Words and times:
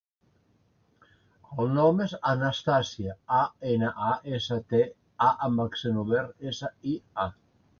El 1.63 1.67
nom 1.73 2.01
és 2.05 2.15
Anastàsia: 2.31 3.15
a, 3.41 3.43
ena, 3.75 3.93
a, 4.09 4.17
essa, 4.39 4.59
te, 4.73 4.83
a 5.27 5.31
amb 5.49 5.65
accent 5.67 6.01
obert, 6.07 6.33
essa, 6.55 6.73
i, 6.95 6.99
a. 7.27 7.33